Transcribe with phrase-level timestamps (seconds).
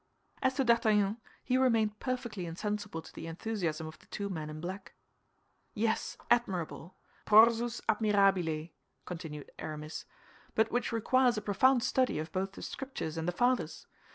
[0.41, 4.59] As to D'Artagnan, he remained perfectly insensible to the enthusiasm of the two men in
[4.59, 4.95] black.
[5.75, 6.97] "Yes, admirable!
[7.27, 8.69] prorsus admirabile!"
[9.05, 10.05] continued Aramis;
[10.55, 13.85] "but which requires a profound study of both the Scriptures and the Fathers.